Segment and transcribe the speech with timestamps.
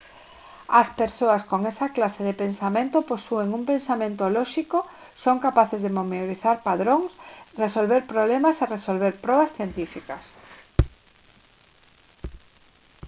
[0.81, 4.77] as persoas con esa clase de pensamento posúen un pensamento lóxico
[5.23, 7.11] son capaces de memorizar padróns
[7.63, 10.23] resolver problemas e resolver probas científicas